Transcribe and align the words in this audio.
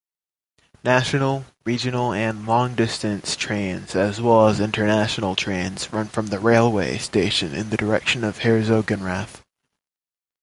National, 0.83 1.45
regional 1.63 2.11
and 2.11 2.47
long 2.47 2.73
distance 2.73 3.35
trains 3.35 3.95
as 3.95 4.19
well 4.19 4.47
as 4.47 4.59
international 4.59 5.35
trains 5.35 5.93
run 5.93 6.07
from 6.07 6.25
the 6.25 6.39
railway 6.39 6.97
station 6.97 7.53
in 7.53 7.69
the 7.69 7.77
direction 7.77 8.23
of 8.23 8.39
Herzogenrath. 8.39 9.41